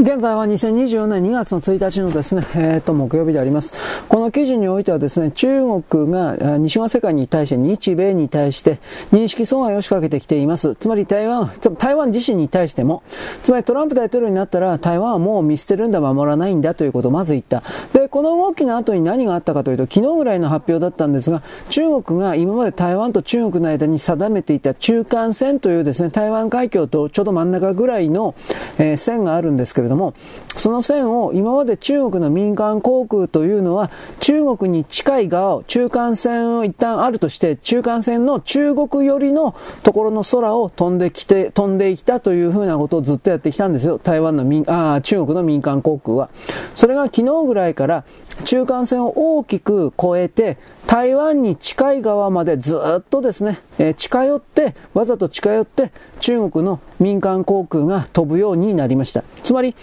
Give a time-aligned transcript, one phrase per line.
[0.00, 3.74] 現在は2024年2月の1日のですね、えー、と、木曜日であります。
[4.08, 8.78] この記事においてはですね、中国が西側世界に対して、日米に対して
[9.12, 10.76] 認識阻害を仕掛けてきています。
[10.76, 13.02] つまり台湾、台湾自身に対しても、
[13.42, 17.64] つまりトランプ大統領になったら台湾はもう見捨てるんだ、守らないんだということをまず言った。
[17.92, 28.36] で、この動きの後に何があったかというと、昨日ぐらいの発表だったんですが、中国が今まで台湾と中国の間に定めていた中間線というですね、台湾海峡とちょうど真ん中ぐらいの、
[28.78, 30.14] えー、線があるんですけども、
[30.56, 43.98] その線を今まで中国の民間航空というのは中国に近い側を中間線を一旦あるとして中間線の中国寄りのところの空を飛んできて飛んできたというふうなことをずっとやってきたんですよ。
[43.98, 46.30] 台湾の民あ中国の民間航空は。
[46.74, 48.04] それが昨日ぐらいから
[48.44, 59.22] 中間線を大きく越えて、台湾に近い側までずっとですね、えー、近寄って、わざと近寄って、中国の民間航空が飛ぶようになりました。
[59.42, 59.74] つまり、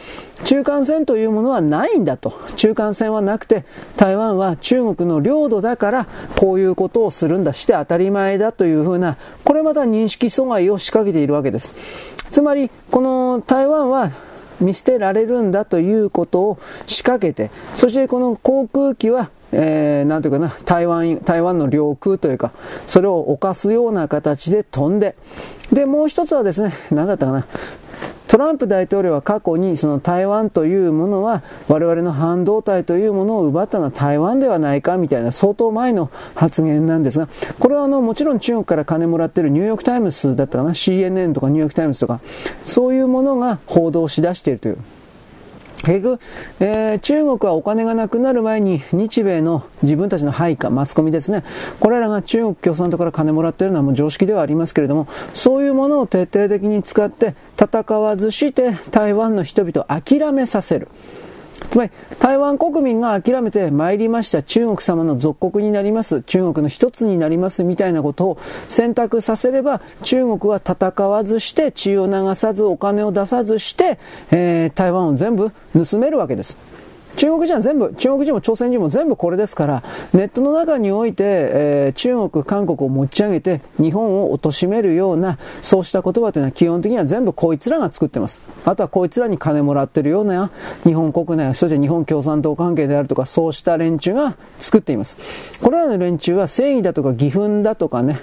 [0.45, 2.33] 中間線というものはないんだと。
[2.55, 3.65] 中間線はなくて、
[3.97, 6.07] 台湾は中国の領土だから、
[6.39, 11.73] こういうことをするんだ、して当たり前だというふうな、これまた認識阻害を仕掛けているわけです。
[12.31, 14.11] つまり、この台湾は
[14.59, 22.51] 見捨てられるんだということを仕掛けて、そしてこの航空機は、えー、なんていうかな、台湾、台湾の領空というか、
[22.87, 25.15] それを犯すような形で飛んで、
[25.71, 27.45] で、もう一つはですね、何だったかな、
[28.35, 42.19] トランプ大統領は過去にその台湾というものは我々の半導体というものを奪ったのは台湾ではないかみたいな相当前の発言なんですが、これはあのもちろん中国から金もらってるニューヨークタイムズだったかな CNN とかニューヨークタイムズとか
[42.65, 44.77] そういうものが報道しだしているという。
[45.85, 46.19] 結局、
[46.59, 51.43] えー、中国はお金がなくなる前に日米の自分たちの配下、マスコミですね。
[51.79, 60.87] これらが中国共産党から金もらっているのはもう常識ではありますけれども、そういうものを徹底的に使って戦わずして台湾の人々を諦めさせる。
[61.71, 68.37] つまり、台湾国民が諦めて参りました中国様の属国になります、中国の一つになりますみたいなことを
[68.69, 73.97] 選択させれば、中国は戦わずして、血を流さず、お金を出さずして、
[74.31, 76.74] えー、台湾を全部盗めるわけです。
[77.15, 79.83] 中国人は全部、中国人も朝鮮人も全部これですから、
[80.13, 88.41] ネットの中において、えー、中国、韓国を持ち上げて、日本を貶めるような、そうした言葉というのは基本的には全部こいつらが作ってます。
[88.65, 90.51] あとはこいつらに金もらってるような、
[90.83, 95.17] 日本国内、そして日本共産党関係であるとか、そうした連中が作っています。
[95.61, 98.19] これらの連中は正義だとか義憤だとかね、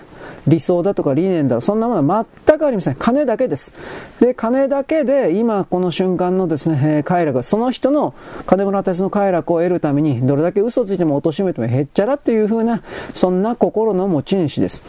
[0.47, 2.95] 理想だとか理念だ、そんなものは全くありません。
[2.97, 3.73] 金だけです。
[4.21, 8.15] で、金だけで、今この瞬間のですね、えー、快楽、その人の
[8.47, 12.83] 金村哲の快楽を得るために、どれだけ嘘ついても貶めてもへっちゃらっていう風な、
[13.15, 14.83] そんな心の持ち主です。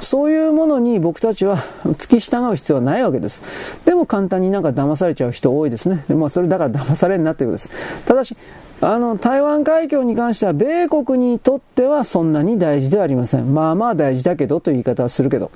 [0.00, 1.64] そういうものに僕たちは
[1.98, 3.42] 付き従う必要はないわけです。
[3.84, 6.04] でも簡単になんか騙されちゃう人多いですね。
[6.08, 8.04] まあそれだから騙されんなということです。
[8.04, 8.36] ただし、
[8.80, 13.54] あの、台湾海峡に関しては、米国にとってはそんなに大事ではありません。
[13.54, 15.50] まあまあ大事だけどという言い方はするけど。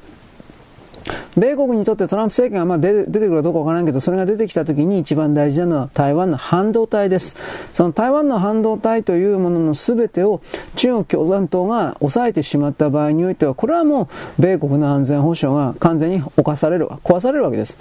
[1.39, 7.37] 米国にとってトランプ政権がまあ出てくるかどうかわからんけど、それが出てきた時に一番大事なのは台湾の半導体です。
[7.73, 10.41] その台湾の半導体というものの全てを
[10.75, 17.77] 中国共産党が抑えてしまった場合においては、これはもう米国の安全保障が完全に侵される、壊されるわけです。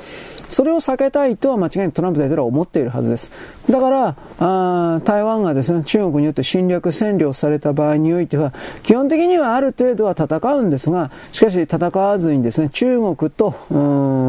[0.50, 3.32] それを避けたいとは間違いなくトランプ大統領は思っているはずです。
[3.70, 8.54] だから、あ台湾がですね、中国によって侵略、占領された場合においては、
[8.84, 13.78] 基本的にはある程度は戦うんですが、しかし戦わずにですね、中国とう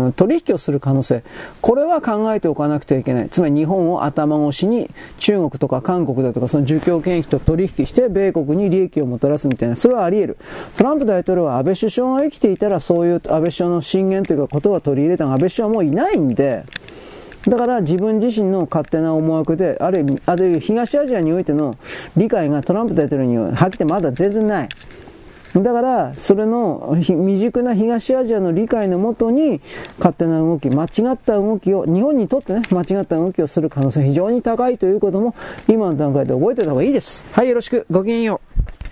[0.09, 1.23] ん取引をする可能性、
[1.61, 3.29] これは考えておかなくてはいけない。
[3.29, 10.37] つまり日本を頭越しに中国とか韓国だとかその儒教権益と取引して米国に利益をもたらすみたいな、それはあり得る。
[10.77, 16.65] トランプ大統領は安倍首相が生きていたらそういう安倍首相の進言というか言葉を取り入れたが安倍首相はもういないんで、
[17.47, 21.77] だから自分自身の勝手な思惑で、ある意味、あるいは東アジアにおいての
[22.17, 24.69] 理解がトランプ大統領にははっきりまだ全然ない。
[25.55, 29.61] だから、それの未熟な東アジアの理解のもとに、
[29.99, 35.35] 勝手な動き、間違った動きを、日本にとってね、間違った動きをする可能性非常に高いということも、
[35.67, 37.25] 今の段階で覚えてた方がいいです。
[37.33, 37.87] はい、よろしく。
[37.91, 38.41] ごきげんよ
[38.85, 38.88] う。